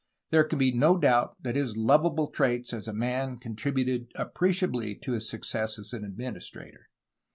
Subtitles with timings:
[0.31, 4.95] There can be no doubt that his lovable traits as a man con tributed appreciably
[4.95, 6.87] to his success as an administrator.